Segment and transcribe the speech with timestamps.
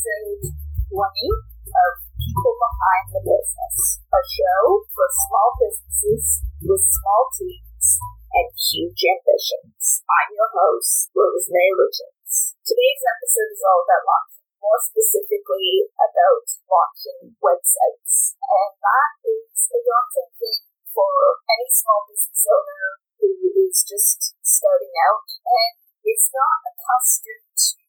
[0.00, 0.56] episode
[0.96, 4.64] 20 of People Behind the Business, a show
[4.96, 6.24] for small businesses
[6.64, 8.00] with small teams
[8.32, 10.00] and huge ambitions.
[10.08, 12.56] I'm your host, Rosemary Richings.
[12.64, 18.40] Today's episode is all about launching, more specifically about launching websites.
[18.40, 20.64] And that is a daunting thing
[20.96, 23.28] for any small business owner who
[23.68, 25.76] is just starting out and
[26.08, 27.79] is not accustomed to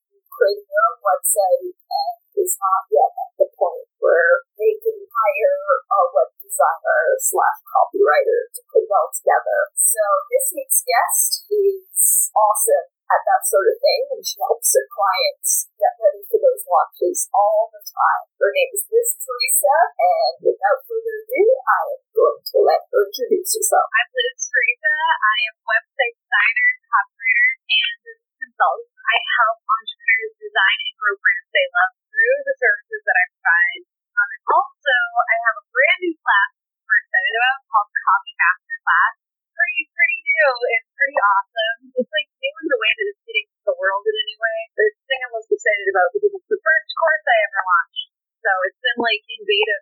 [0.41, 6.33] trainer, let's and is not yet at the point where they can hire a web
[6.41, 9.69] designer slash copywriter to put it all together.
[9.77, 10.01] So
[10.33, 15.69] this week's guest is awesome at that sort of thing, and she helps her clients
[15.77, 18.25] get ready for those launches all the time.
[18.41, 23.05] Her name is Miss Teresa, and without further ado, I am going to let her
[23.05, 23.85] introduce herself.
[23.93, 24.95] I'm Liz Theresa.
[25.21, 31.93] I am website designer, copywriter, and I help entrepreneurs design and grow brands they love
[32.11, 33.83] through the services that I provide.
[34.11, 36.51] Um, and also, I have a brand new class
[36.83, 39.13] we're excited about called Copy Master Class.
[39.55, 41.79] Pretty, pretty new It's pretty awesome.
[41.95, 44.59] It's like new in the way that it's hitting the world in a way.
[44.91, 48.07] It's the thing I'm most excited about because it's the first course I ever launched.
[48.43, 49.77] So it's been like in beta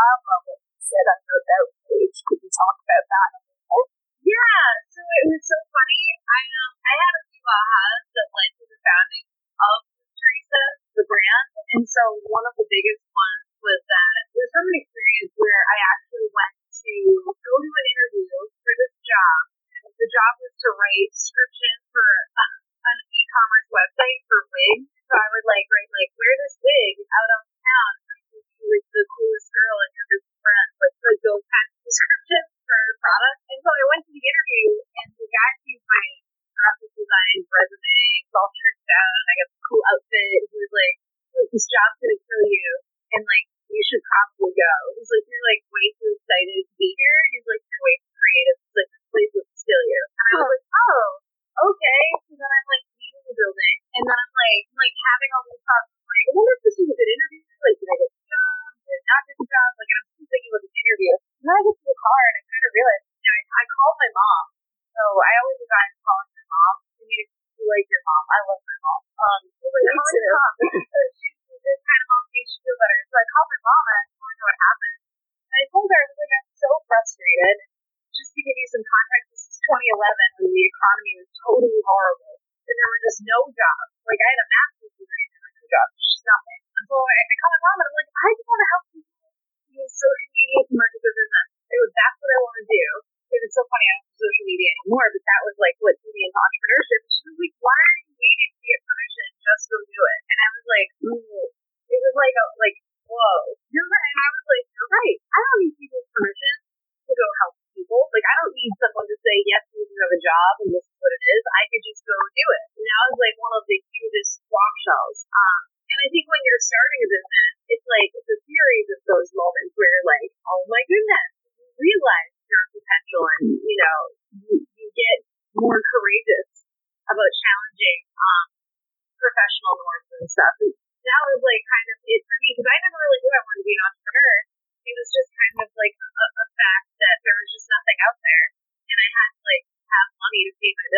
[0.00, 0.49] falava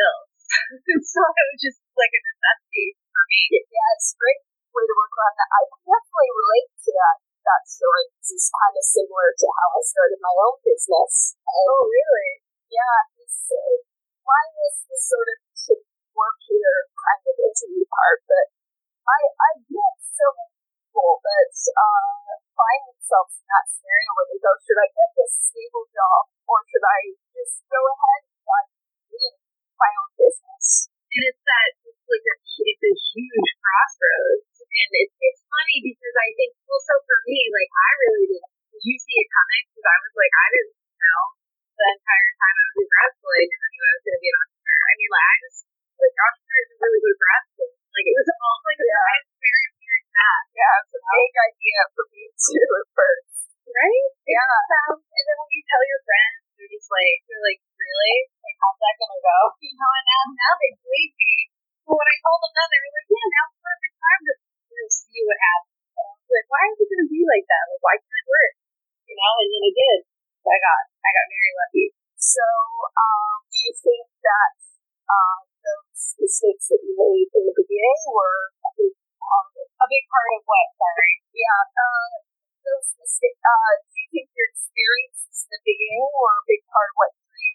[0.03, 0.27] bills.
[1.15, 3.41] so it was just like a necessity for me.
[3.71, 4.43] Yeah, it's great
[4.75, 5.51] way to work around that.
[5.55, 8.07] I definitely relate to that that story.
[8.23, 11.35] It's kind of similar to how I started my own business.
[11.43, 12.31] And oh, really?
[12.71, 12.99] Yeah.
[13.27, 13.59] So
[14.23, 15.73] mine uh, is the sort of to
[16.15, 18.47] work here kind of interview part, but
[19.03, 20.55] I I get so many
[20.87, 25.33] people that uh, find themselves in that scenario where they go, should I get this
[25.51, 26.99] stable job or should I
[27.35, 28.32] just go ahead
[29.83, 30.67] my own business?
[31.13, 36.17] And it's that it's like a, it's a huge crossroads, and it's it's funny because
[36.17, 38.43] I think well, so for me, like I really did.
[38.73, 39.63] Did you see it coming?
[39.69, 41.23] Because I was like, I didn't know
[41.77, 43.33] the entire time I was in grad school.
[43.37, 44.83] I never knew I was going to be an entrepreneur.
[44.83, 45.59] I mean, like I just
[46.01, 47.71] like entrepreneurs are really good grad school.
[47.93, 49.17] Like it was all like a yeah.
[49.37, 50.47] very weird path.
[50.57, 53.37] Yeah, it's a big idea for me too at first.
[53.63, 54.09] Right?
[54.29, 54.55] Yeah.
[54.73, 58.17] Um, and then when you tell your friends, they're just like, they're like, really?
[58.43, 59.39] Like, how's that gonna go?
[59.63, 61.33] You know, and now, now they believe me.
[61.87, 64.33] But when I told them that, they were like, yeah, now's the perfect time to,
[64.39, 65.79] to see what happens.
[65.93, 67.65] So I was like, why is it gonna be like that?
[67.73, 68.53] Like, why can't it work?
[69.09, 69.99] You know, and then it did.
[70.43, 71.87] So I got, I got very lucky.
[72.19, 72.47] So,
[72.95, 74.53] um, do you think that,
[75.11, 79.67] um, those mistakes that you made in the beginning were a big part of?
[79.83, 80.67] A big part of what?
[80.79, 81.13] Sorry.
[81.35, 82.11] Yeah, uh,
[82.63, 86.89] those mistakes, uh, do you think your experiences in the beginning were a big part
[86.91, 87.11] of what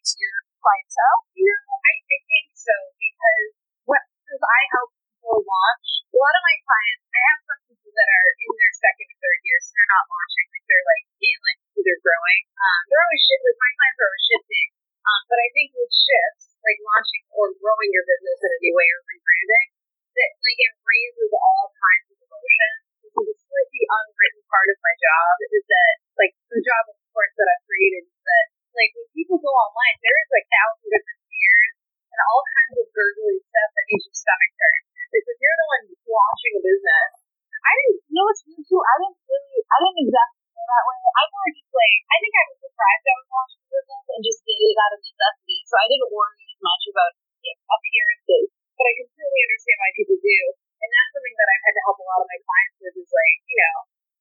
[0.08, 1.20] to your clientele?
[1.36, 3.48] Yeah, I, I think so because
[3.84, 7.92] what, because I help people launch, a lot of my clients, I have some people
[7.92, 11.06] that are in their second or third year, so they're not launching, like they're like
[11.12, 12.42] scaling, they're growing.
[12.56, 14.68] Um, they're always shift, like my clients are always shifting.
[15.08, 18.74] Um, but I think with shifts, like launching or growing your business in a new
[18.76, 19.68] way or rebranding,
[20.16, 22.80] that like it raises all kinds of emotions.
[23.12, 26.84] So this is like the unwritten part of my job is that like the job
[26.92, 28.46] of course that I've created is that
[28.78, 31.74] like when people go online, there is like thousands of fears
[32.14, 34.80] and all kinds of gurgly stuff that makes your stomach turn.
[35.12, 37.10] Like if you're the one launching a business,
[37.58, 40.84] I didn't you know what's weird too, I didn't really I didn't exactly feel that
[40.86, 40.98] way.
[41.02, 44.22] I more just like I think I was surprised I was launching a business and
[44.22, 45.58] just did it out of necessity.
[45.66, 47.12] So I didn't worry as much about
[47.48, 48.46] appearances.
[48.78, 50.40] But I completely understand why people do.
[50.78, 53.10] And that's something that I've had to help a lot of my clients with is
[53.10, 53.76] like, you know,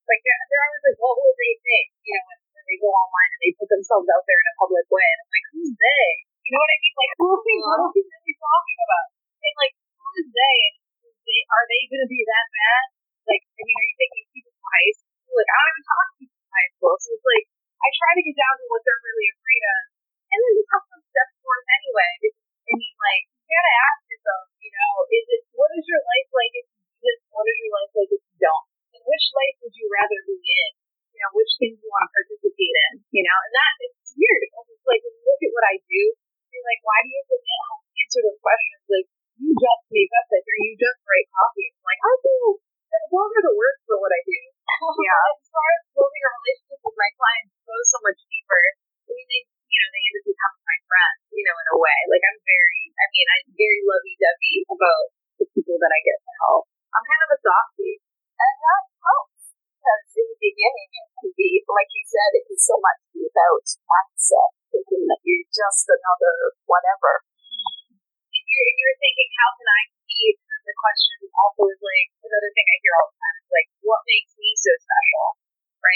[0.09, 1.87] like they're, they're always like, what will they think?
[2.07, 4.87] You know, when, when they go online they put themselves out there in a public
[4.91, 5.07] way.
[5.07, 6.07] And I'm like, who's they?
[6.43, 6.95] You know what I mean?
[6.99, 9.07] Like, who are they, what are really talking about?
[9.47, 10.59] And like, who is they?
[11.07, 12.85] And they, are they going to be that bad?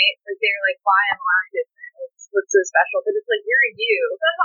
[0.00, 0.16] Right?
[0.24, 1.80] Like they're like, why am I different?
[2.32, 4.00] what's so special, but it's like you're you.
[4.16, 4.40] That's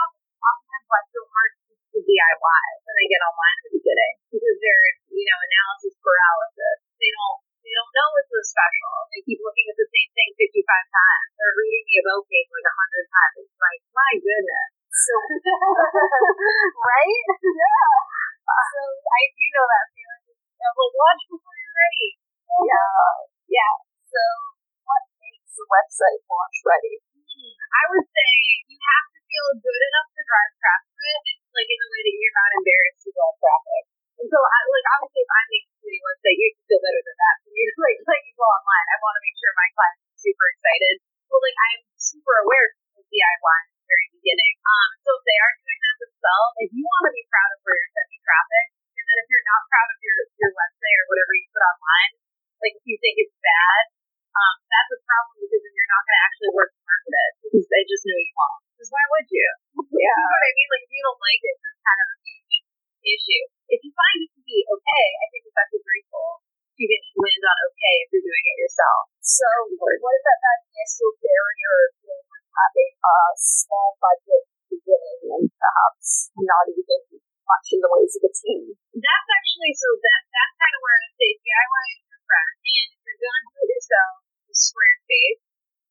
[67.86, 69.14] okay if you're doing it yourself.
[69.22, 69.46] So
[69.78, 71.78] what about that initial barrier
[72.10, 78.26] of having a small budget beginning and perhaps not even much in the ways of
[78.26, 78.74] a team?
[78.98, 82.54] That's actually so that that's kind of where I say DIY is your friend.
[82.58, 84.14] And if you're to do it yourself,
[84.50, 85.40] Squarespace,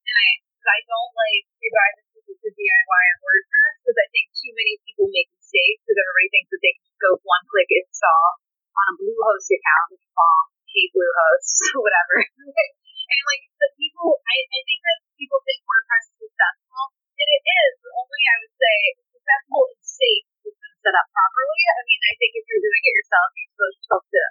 [0.03, 0.27] and I
[0.65, 5.29] I don't like revive the DIY on WordPress because I think too many people make
[5.31, 8.27] mistakes because everybody thinks that they can just go one click install
[8.75, 11.55] on a Bluehost account, which um, hate Bluehost,
[11.85, 12.15] whatever.
[13.11, 16.83] and like the people, I, I think that people think WordPress is successful,
[17.15, 17.73] and it is.
[17.95, 18.77] Only I would say
[19.15, 21.61] successful and safe it's been set up properly.
[21.73, 24.23] I mean, I think if you're doing it yourself, you're supposed to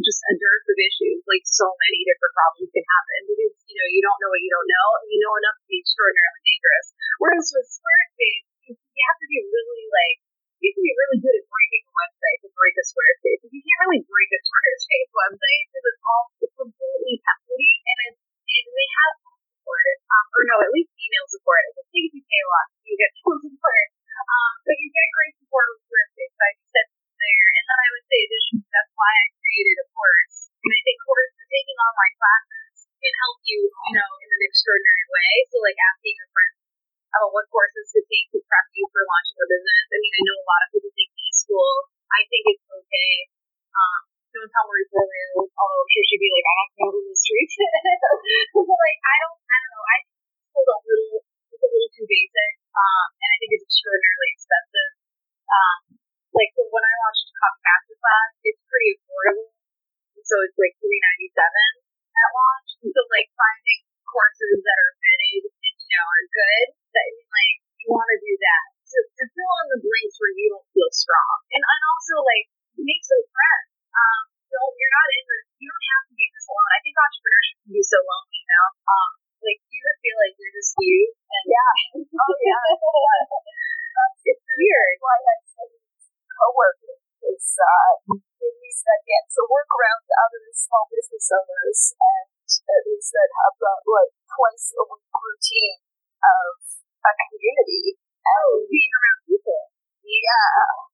[0.00, 1.20] just a dearth of issues.
[1.28, 4.50] Like so many different problems can happen because you know you don't know what you
[4.50, 6.86] don't know, and you know enough to be extraordinarily dangerous.
[7.20, 10.18] Whereas with Squarespace, you have to be really like
[10.60, 13.40] you to be really good at breaking a website to break a Squarespace.
[13.48, 18.20] You can't really break a Squarespace website because it's all it's completely templaty and it's
[18.20, 21.60] and they have support, um, or no, at least email support.
[21.70, 23.86] It just takes you pay a lot, you get phone support.
[24.20, 26.32] Um, but you get great support with Squarespace.
[26.34, 29.24] So I just said there, and then I would say additionally, that's why I
[90.54, 95.78] small business owners and at least that have that like twice a week routine
[96.20, 96.54] of
[97.06, 99.62] a community and oh, being around people.
[100.02, 100.90] Yeah.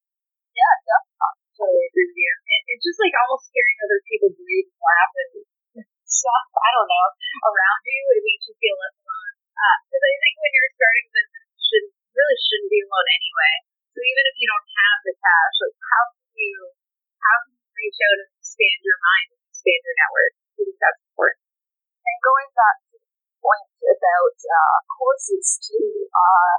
[0.57, 1.45] Yeah, definitely.
[1.57, 2.33] Totally agree with you.
[2.53, 5.33] It, it's just like almost hearing other people breathe and laugh and
[6.05, 7.09] stuff, I don't know,
[7.49, 8.03] around you.
[8.13, 9.35] It makes you feel less alone.
[9.89, 13.55] Because uh, I think when you're starting business, you should, really shouldn't be alone anyway.
[13.97, 16.57] So even if you don't have the cash, like how can you
[17.17, 20.33] how can you reach out and expand your mind and expand your network?
[20.39, 21.43] I think that's important.
[22.07, 23.11] And going back to the
[23.43, 26.55] point about uh, courses too, uh,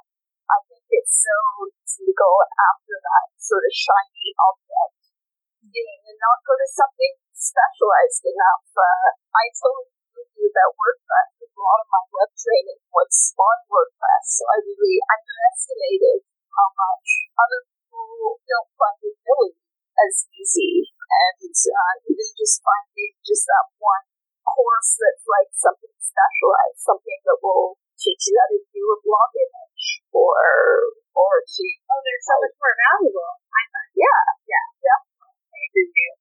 [0.52, 1.38] I think it's so
[1.72, 2.32] easy to go
[2.68, 4.96] after that sort of shiny object
[5.72, 8.68] thing and not go to something specialized enough.
[8.76, 11.48] Uh, I totally agree with you about WordPress.
[11.48, 17.08] A lot of my web training was on WordPress, so I really underestimated how much
[17.40, 19.56] other people don't find it really
[19.96, 20.97] as easy.
[21.08, 24.06] And uh, even just finding just that one
[24.44, 29.32] course that's like something specialized, something that will teach you how to do a blog
[29.36, 30.36] image or
[31.16, 33.32] or to oh, they're so much more valuable.
[33.50, 35.38] I thought, yeah, yeah, definitely.
[35.48, 36.12] I agree with you.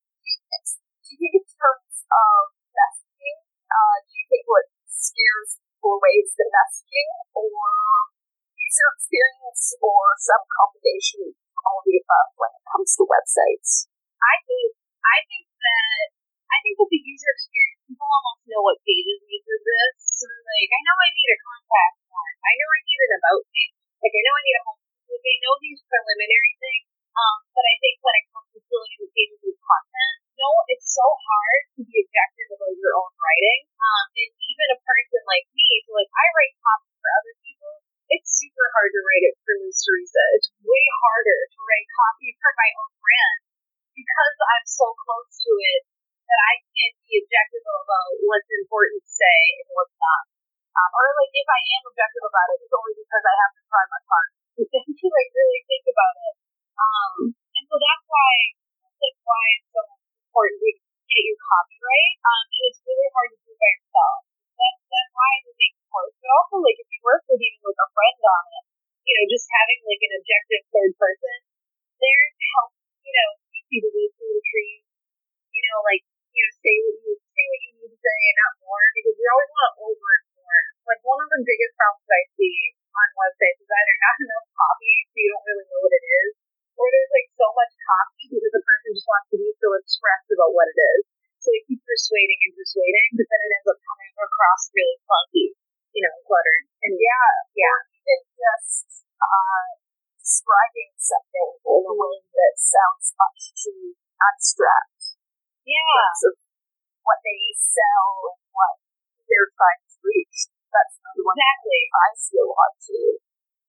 [1.07, 2.41] Do you think in terms of
[2.75, 3.39] messaging,
[3.69, 7.49] uh, do you think what scares people away is the messaging, or
[8.57, 13.87] user experience or some combination of all the above when it comes to websites?
[14.17, 14.71] I think
[15.05, 16.07] I think that
[16.47, 19.95] I think that the user experience people almost know what pages uses this.
[20.01, 22.35] So like I know I need a contact form.
[22.41, 23.77] I know I need an about page.
[24.01, 25.21] Like I know I need a home page.
[25.21, 26.87] They know these preliminary things.
[27.17, 30.49] Um, but I think when it comes to filling in the pages with content, no,
[30.69, 33.61] it's so hard to be objective about your own writing.
[33.73, 37.75] Um, and even a person like me, so like I write copy for other people,
[38.13, 39.81] it's super hard to write it for Ms.
[39.81, 40.25] Teresa.
[40.37, 43.46] It's way harder to write copy for my own brand
[43.97, 45.83] because I'm so close to it
[46.29, 50.25] that I can't be objective about what's important to say and what's not.
[50.77, 53.63] Um, or like if I am objective about it, it's only because I have to
[53.65, 54.29] try my part
[54.61, 54.63] to
[55.17, 56.35] like really think about it.
[56.77, 58.33] Um, and so that's why
[59.01, 62.15] that's why it's so important to get your copyright.
[62.21, 64.19] Um, and it's really hard to do by yourself.
[64.61, 66.13] That's that's why I think course.
[66.21, 68.65] But also, like, if you work with even like a friend on it,
[69.09, 71.37] you know, just having like an objective third person
[71.97, 73.31] there to help, you know,
[73.67, 74.83] see the wood through the trees.
[75.51, 78.37] You know, like, you know, say what you say what you need to say and
[78.41, 80.65] not more, because we always want to over inform.
[80.87, 82.57] Like one of the biggest problems I see
[103.37, 105.21] much too abstract.
[105.69, 106.09] Yeah.
[106.25, 106.41] of
[107.05, 108.81] what they sell and what
[109.29, 110.49] they're trying to reach.
[110.73, 111.81] That's another one Exactly.
[111.93, 113.09] I see a lot too.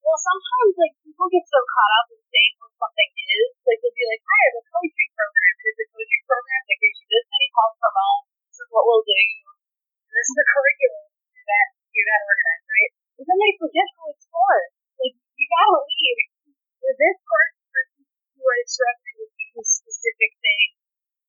[0.00, 3.48] Well, sometimes like people get so caught up in saying what something is.
[3.68, 5.52] Like they'll be like, "I have a coaching program.
[5.60, 8.24] Here's a coaching program that gives you this many calls per month.
[8.48, 9.20] This is what we'll do.
[10.08, 11.06] And this is the curriculum
[11.44, 14.54] that you're not organized, right?" And then they forget who it's for.
[14.96, 15.76] Like you gotta
[16.88, 17.84] with this person
[18.32, 19.17] who are struggling
[19.98, 20.78] specific things.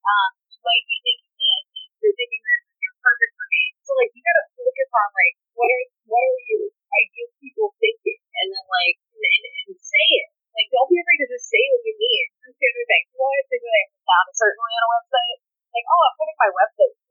[0.05, 1.65] Um, you might be thinking this,
[2.05, 3.63] you're thinking this, and you're perfect for me.
[3.81, 8.21] So like you gotta focus on like what are what are your ideal people thinking,
[8.21, 10.29] and then like and, and say it.
[10.53, 12.25] Like don't be afraid to just say what you mean.
[12.45, 13.03] That's the other thing.
[13.09, 15.37] You always think like sound a certain way on a website.
[15.73, 16.93] Like oh, I'm putting my website.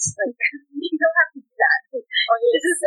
[0.00, 1.80] Like you don't have to do that.
[1.92, 2.80] Or you just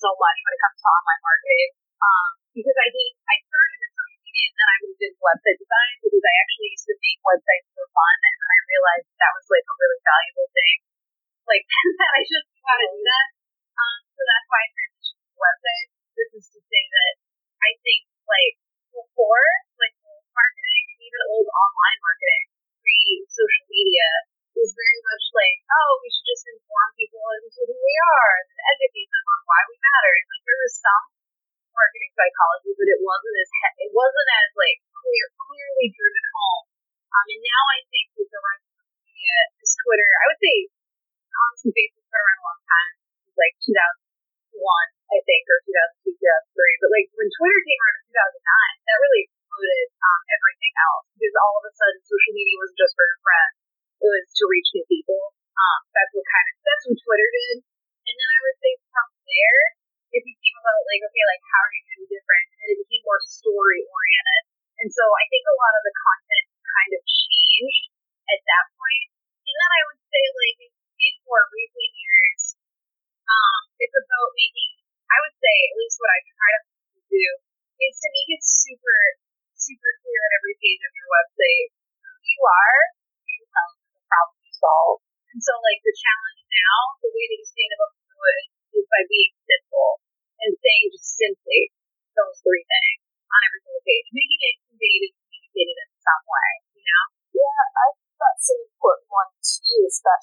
[0.00, 1.70] so much when it comes to online marketing.
[2.00, 5.58] Um, because I did, I started in social media and then I moved into website
[5.60, 9.32] design because I actually used to make websites for fun and then I realized that
[9.36, 10.76] was like a really valuable thing.
[11.44, 11.64] Like
[12.00, 13.28] that I just knew how to do that.
[13.76, 15.92] Um, so that's why I transitioned to websites.
[16.16, 17.12] This is to say that
[17.60, 18.56] I think like
[18.96, 22.44] before, like old marketing and even old online marketing,
[22.80, 24.08] pre social media,
[24.56, 28.36] was very much like, oh, we should just inform people into who we are
[32.40, 33.49] psychology, but it wasn't as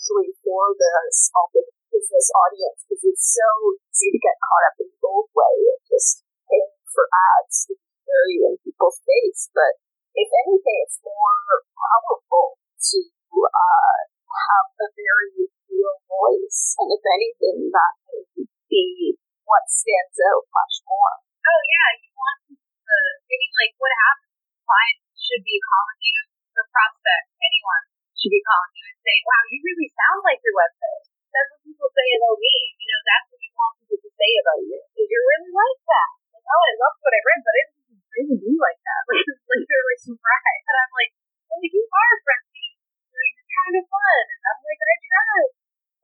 [0.08, 1.52] especially for the small
[1.92, 3.50] business audience, because it's so
[3.92, 7.76] easy to get caught up in the old way of just paying for ads to
[7.76, 9.52] be very in people's face.
[9.52, 9.76] But
[10.16, 13.00] if anything, it's more powerful to
[13.36, 14.00] uh,
[14.32, 20.76] have a very real voice, and if anything, that can be what stands out much
[20.88, 21.20] more.
[21.20, 24.40] Oh yeah, you want to, I mean like what happens?
[24.64, 26.20] Clients should be you,
[26.56, 27.97] the prospect, anyone
[28.28, 31.04] should be calling you and saying, wow, you really sound like your website.
[31.32, 32.56] That's what people say about me.
[32.76, 34.78] You know, that's what you want people to say about you.
[34.84, 36.10] Because you're really like that.
[36.36, 39.02] Like, oh, I love what I read, but I didn't really be like that.
[39.08, 40.66] Like, like they're like surprised.
[40.68, 41.12] And I'm like,
[41.48, 42.68] well, you are friendly.
[43.16, 44.24] You're kind of fun.
[44.28, 45.40] And I'm like, I try.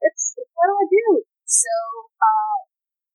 [0.08, 1.06] It's, it's what do I do?
[1.44, 1.76] So,
[2.24, 2.56] uh,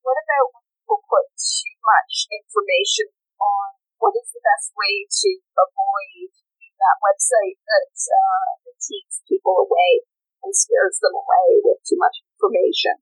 [0.06, 3.10] what about when people put too much information
[3.41, 3.65] on
[3.98, 6.30] what is the best way to avoid
[6.79, 10.07] that website that uh, takes people away
[10.43, 12.95] and scares them away with too much information?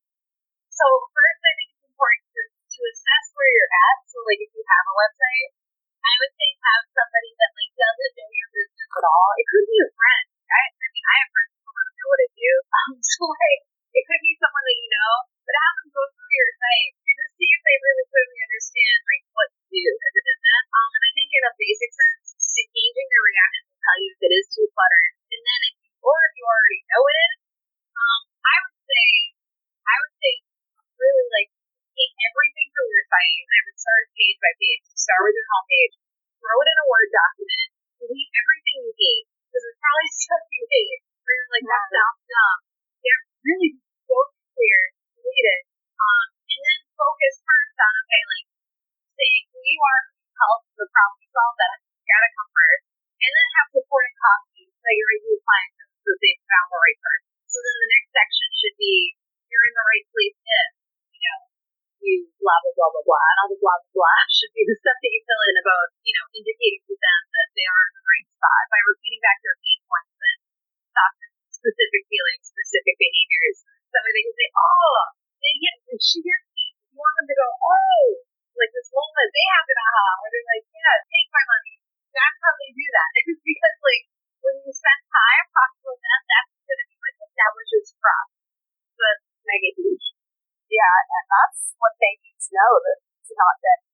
[0.73, 3.97] So first, I think it's important to, to assess where you're at.
[4.09, 5.49] So like if you have a website,
[6.01, 9.29] I would say have somebody that like doesn't know your business at all.
[9.37, 10.26] It could be a friend.
[63.55, 66.83] Blah blah blah, should be the stuff that you fill in about you know indicating
[66.83, 70.19] to them that they are in the right spot by repeating back their pain points
[70.19, 70.39] and
[71.67, 73.57] specific feelings, specific behaviors.
[73.91, 74.97] So they can say, oh,
[75.41, 76.45] they get, she gets.
[76.55, 78.03] You want them to go, oh,
[78.57, 81.43] like this moment, they have an aha, where they're like, yeah, take my
[93.37, 93.86] not that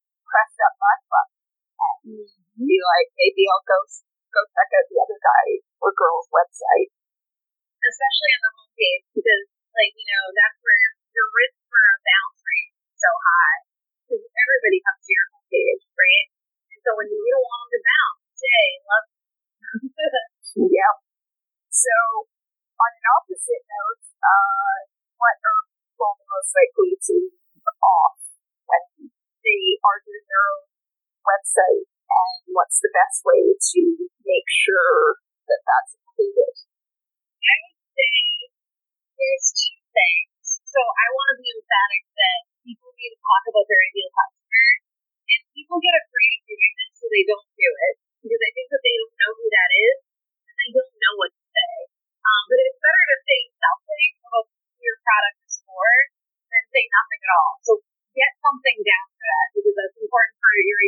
[32.73, 33.81] what's the best way to
[34.25, 36.57] make sure that that's included?
[37.37, 38.13] I would say
[39.13, 40.57] there's two things.
[40.73, 44.65] So I want to be emphatic that people need to talk about their ideal customer,
[45.21, 48.67] and people get afraid of doing this, so they don't do it because I think
[48.73, 49.97] that they don't know who that is,
[50.49, 51.73] and they don't know what to say.
[52.25, 54.45] Um, but it's better to say something about
[54.81, 55.89] your product is for
[56.49, 57.53] than say nothing at all.
[57.69, 57.71] So
[58.17, 60.81] get something down for that because that's important for your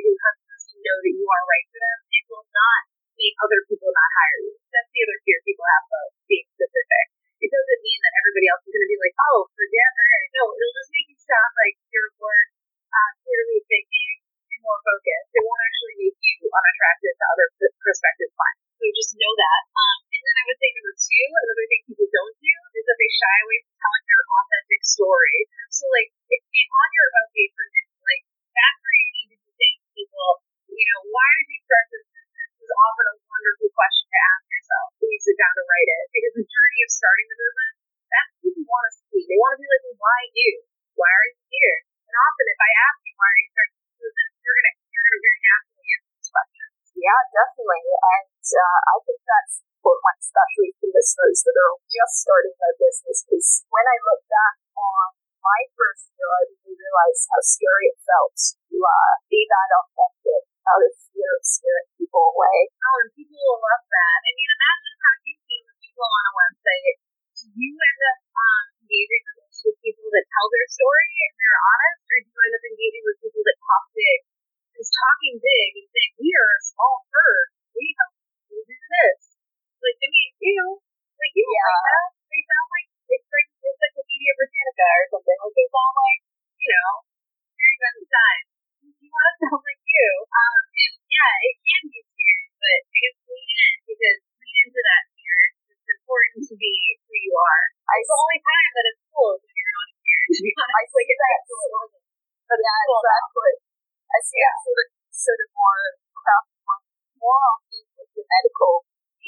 [51.05, 53.21] listeners that are just starting their business.
[53.21, 55.05] Because when I look back on
[55.37, 60.49] my first year, I didn't realize how scary it felt to uh, be that authentic
[60.65, 62.57] out of fear of scaring people away.
[62.73, 64.17] Oh, and people will love that.
[64.25, 66.97] I mean, imagine how you feel when you go on a website.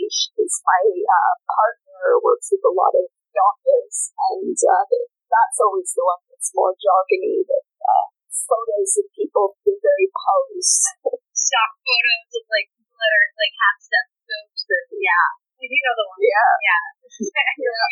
[0.07, 4.87] Niche because my uh, partner works with a lot of doctors and uh,
[5.27, 10.83] that's always the one that's more jargony that uh, photos of people being very posed.
[11.35, 15.27] Stock photos of like people that are like half stethoscopes and yeah.
[15.59, 16.21] You do know the one.
[16.23, 16.53] Yeah.
[16.67, 17.49] Yeah.
[17.57, 17.87] yeah.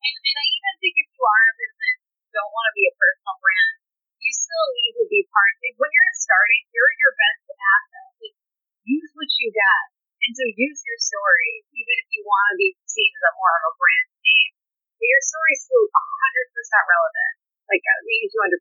[0.00, 2.88] And, and I even think if you are a business, you don't want to be
[2.88, 3.74] a personal brand,
[4.16, 5.52] you still need to be part.
[5.60, 8.10] Like when you're starting, you're your best asset.
[8.16, 8.36] Like,
[8.86, 9.95] use what you got.
[10.26, 13.54] And so use your story, even if you want to be seen as a more
[13.62, 14.52] of a brand name.
[14.98, 17.34] But Your story is still 100% relevant,
[17.70, 18.58] like uh, maybe 200%.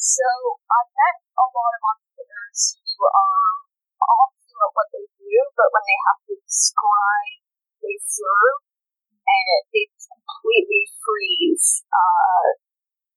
[0.00, 0.24] So
[0.72, 3.44] I've met a lot of entrepreneurs who are
[4.00, 7.40] awesome at what they do, but when they have to describe
[7.84, 8.62] they serve,
[9.28, 11.82] and they just completely freeze.
[11.92, 12.46] Uh,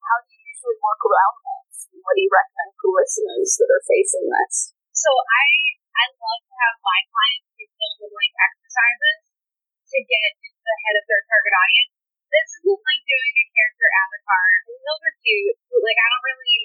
[0.04, 1.88] how do you usually work around this?
[1.96, 4.74] What do you recommend for listeners that are facing this?
[4.92, 5.46] So I
[5.96, 7.55] I love to have my clients
[7.96, 9.20] actually exercises
[9.88, 11.92] to get ahead of their target audience.
[12.28, 14.44] This isn't like doing a character avatar.
[14.52, 16.60] I mean, those are cute, but like I don't really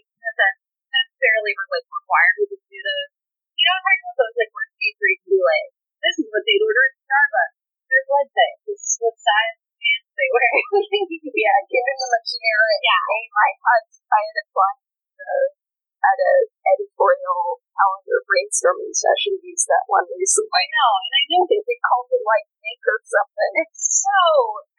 [0.91, 3.11] necessarily like require people to do those.
[3.55, 5.67] You know, I'm talking about those like where you can be like,
[6.03, 7.55] this is what they'd order at Starbucks.
[7.87, 8.57] Their blood type.
[8.67, 10.51] This is what size pants they wear.
[11.47, 12.79] yeah, giving them a generic.
[12.83, 15.60] Yeah, my husband, I had a blind
[16.01, 16.33] at a
[16.77, 20.49] editorial calendar brainstorming session used that one recently.
[20.49, 23.53] I know, and I know that they called it like make or something.
[23.61, 24.21] It's so,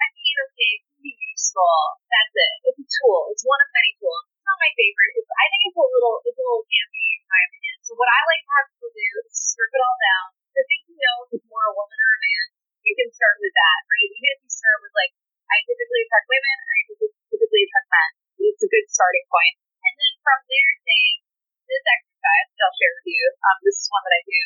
[0.01, 1.77] I mean, okay, it can be useful.
[2.09, 2.53] That's it.
[2.73, 3.21] It's a tool.
[3.33, 4.23] It's one of many tools.
[4.33, 5.13] It's not my favorite.
[5.21, 7.75] It's, I think it's a little, it's a little campy in my opinion.
[7.85, 10.25] So what I like to have people do is strip it all down.
[10.51, 12.45] The thing you know if it's more a woman or a man,
[12.81, 14.09] you can start with that, right?
[14.09, 15.13] Even if you start with like,
[15.47, 16.77] I typically attract women, I
[17.29, 18.09] typically attract men.
[18.41, 19.55] It's a good starting point
[20.21, 21.17] from there saying,
[21.65, 24.41] this exercise that I'll share with you, um, this is one that I do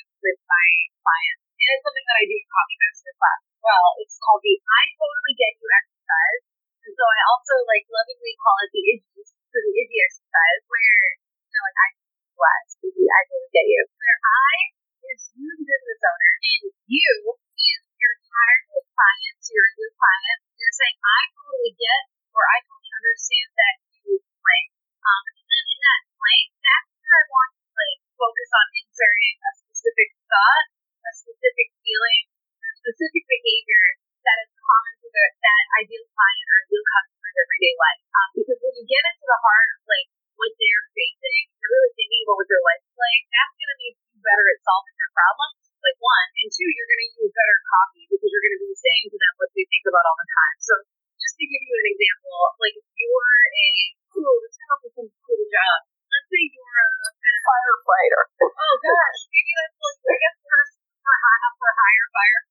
[58.85, 60.59] gosh, maybe that's like I guess for
[61.01, 61.15] for
[61.57, 62.41] for higher fire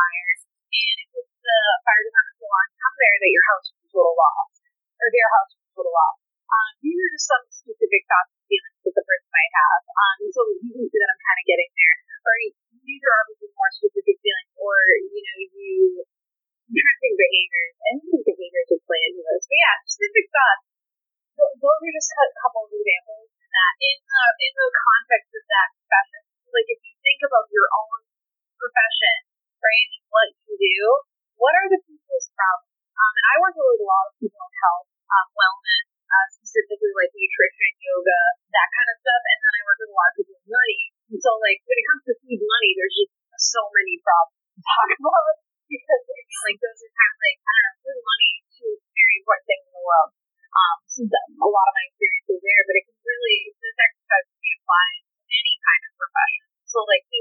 [0.00, 1.09] fires and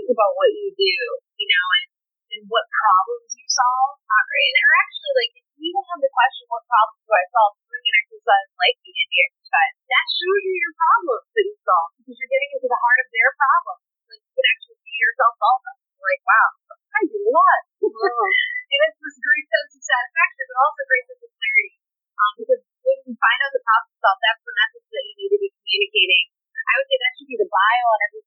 [0.10, 0.96] about what you do,
[1.38, 1.90] you know, and,
[2.34, 3.98] and what problems you solve.
[4.00, 7.54] And or actually, like, if you even have the question, what problems do I solve
[7.66, 11.90] doing an exercise like the India exercise, that shows you your problems that you solve
[11.98, 13.82] because you're getting into the heart of their problems.
[14.10, 15.76] Like, you can actually see yourself solve them.
[15.98, 17.62] You're like, wow, I do a lot.
[18.74, 21.74] and it's this great sense of satisfaction, but also great sense of clarity.
[22.20, 25.32] Um, because when you find out the problem solved, that's the message that you need
[25.36, 26.26] to be communicating.
[26.70, 28.24] I would say that should be the bio on every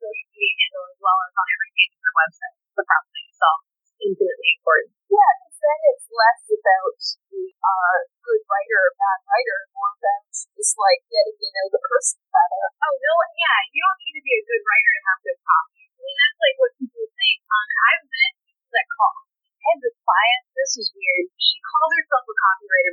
[0.88, 2.57] as well as on every page of their website.
[2.79, 4.90] The problem itself is infinitely important.
[5.12, 6.99] Yeah, because then it's less about
[7.31, 11.83] the uh, good writer or bad writer, more about just like getting to know the
[11.85, 12.64] person better.
[12.83, 15.83] Oh no, yeah, you don't need to be a good writer to have good copy.
[15.92, 17.38] I mean, that's like what people think.
[17.47, 21.27] Um, I've met people that call, I had this client, this is weird.
[21.38, 22.91] She calls herself a copywriter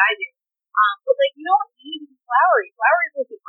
[0.00, 0.28] I do.
[0.70, 2.68] Um, but like, you don't need to be flowery.
[2.78, 3.39] Flowery is like the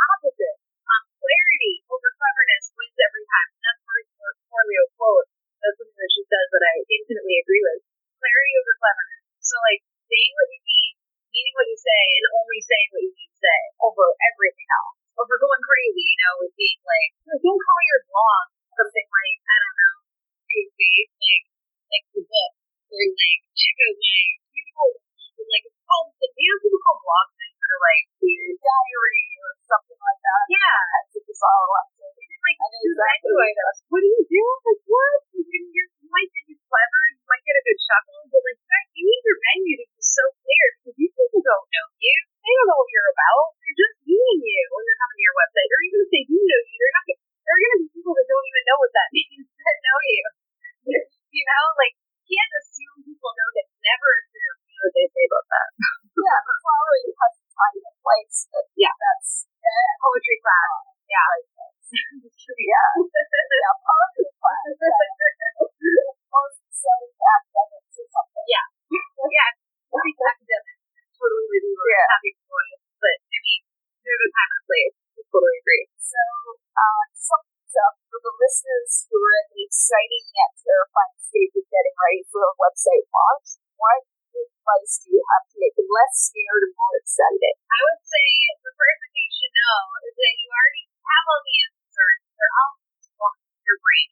[82.62, 87.54] website launch, what advice do you have to make them less scared and more excited?
[87.58, 88.26] I would say
[88.62, 92.47] the first thing you should know is that you already have all the answers for
[92.62, 93.34] all of
[93.65, 94.10] your brain.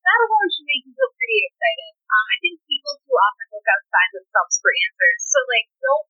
[0.00, 1.92] That alone should make you feel pretty excited.
[2.10, 5.18] Um, I think people too often look outside themselves for answers.
[5.28, 6.09] So, like, don't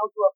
[0.00, 0.29] email to a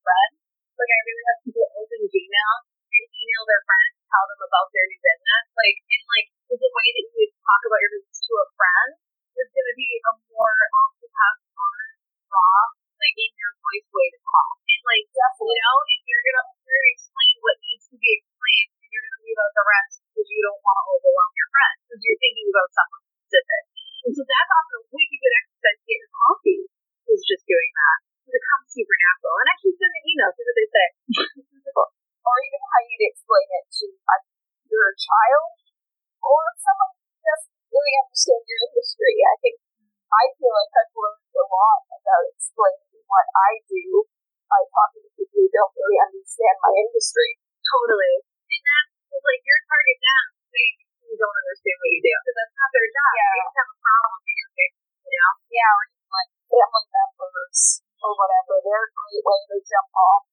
[43.35, 44.07] I do
[44.47, 47.31] by talking to people who don't really understand my industry.
[47.65, 48.15] Totally.
[48.23, 50.25] And that's like your target them
[50.55, 53.13] they don't understand what you do because that's not their job.
[53.15, 53.31] Yeah.
[53.35, 54.71] They just have a problem and fix
[55.05, 55.33] you know?
[55.47, 57.59] Yeah, or even like family members
[58.03, 58.55] or whatever.
[58.67, 60.27] They're a great way to jump off.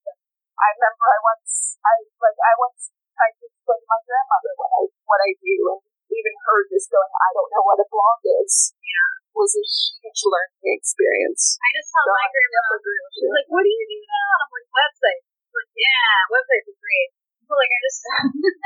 [0.58, 2.82] I remember I once, I like, I once
[3.14, 6.89] tried to explain to my grandmother what I what I do, and even her just
[6.89, 9.10] going, "I don't know what a blog is," yeah.
[9.38, 11.57] was a huge to learn experience.
[11.62, 12.62] I just tell my grandma,
[13.16, 14.30] she's like, what do you do now?
[14.43, 15.24] I'm like, websites.
[15.28, 17.09] She's like, yeah, websites are great.
[17.47, 17.99] So like, I just,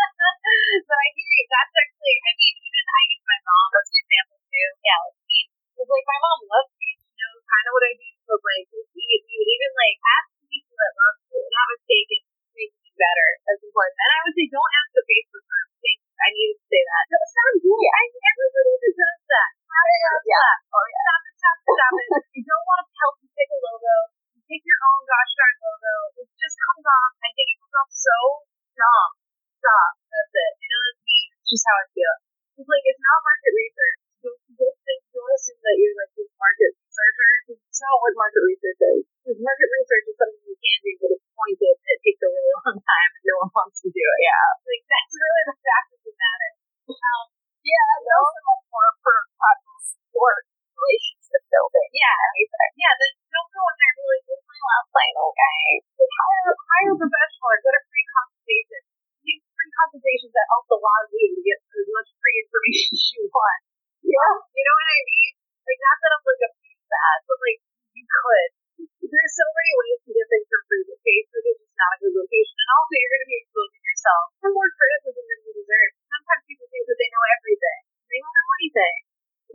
[0.89, 1.45] but I hear you.
[1.49, 4.69] That's actually, I mean, even I use my mom as an example too.
[4.85, 5.01] Yeah,
[67.05, 67.61] that, but like,
[67.93, 68.49] you could.
[69.05, 71.97] There's so many ways to get things for free, but Facebook is just not a
[72.01, 72.55] good location.
[72.57, 75.91] And also, you're going to be exposing yourself for more criticism than you deserve.
[76.09, 77.81] Sometimes people think that they know everything.
[78.11, 78.97] They don't know anything.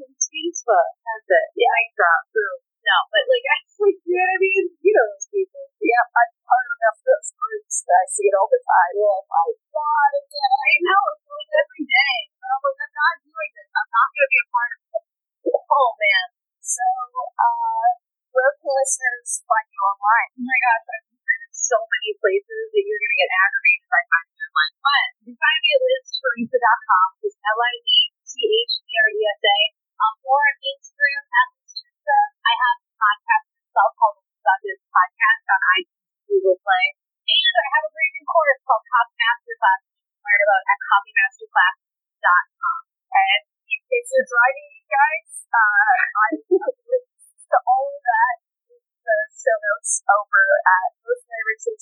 [0.00, 0.88] It's Facebook.
[1.04, 1.46] That's it.
[1.58, 1.68] Yeah.
[1.76, 2.22] Mic drop.
[2.32, 2.56] Boom.
[2.80, 4.64] No, but like, I like, you know what I mean?
[4.80, 5.64] You know those people.
[5.84, 8.94] Yeah, I'm part of enough those groups I see it all the time.
[8.96, 9.19] Oh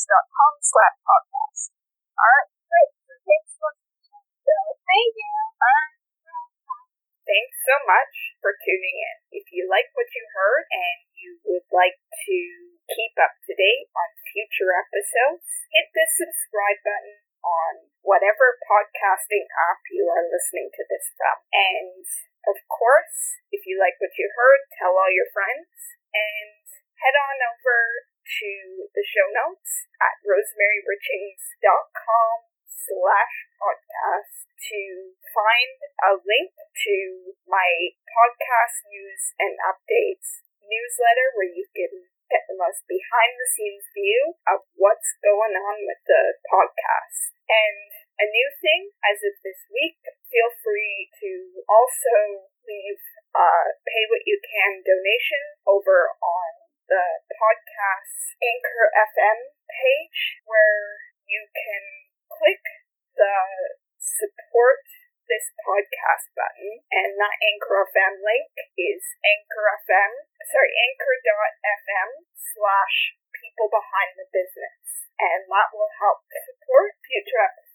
[0.08, 1.62] rosemaryrichings.com slash podcast.
[2.16, 2.90] Alright, great.
[3.04, 3.70] So thanks for.
[4.08, 4.56] So,
[4.88, 5.32] thank you.
[5.60, 5.94] Alright.
[7.28, 9.16] Thanks so much for tuning in.
[9.36, 12.38] If you like what you heard and you would like to
[12.88, 19.84] keep up to date on future episodes, hit the subscribe button on whatever podcasting app
[19.92, 21.36] you are listening to this from.
[21.52, 22.00] And
[22.48, 25.68] of course, if you like what you heard, tell all your friends
[26.16, 26.64] and
[26.96, 32.36] head on over to the show notes at rosemaryrichings.com
[32.68, 36.52] slash podcast to find a link
[36.84, 43.48] to my podcast news and updates newsletter where you can get the most behind the
[43.48, 47.32] scenes view of what's going on with the podcast.
[47.48, 47.88] And
[48.20, 49.96] a new thing as of this week,
[50.28, 53.00] feel free to also leave
[53.32, 61.44] a pay what you can donation over on the podcast Anchor FM page where you
[61.52, 61.84] can
[62.32, 62.64] click
[63.12, 63.36] the
[64.00, 64.84] support
[65.28, 68.48] this podcast button and that Anchor FM link
[68.80, 70.12] is Anchor FM,
[70.48, 72.96] sorry, anchor.fm slash
[73.36, 75.12] people behind the business.
[75.20, 77.67] And that will help support future episodes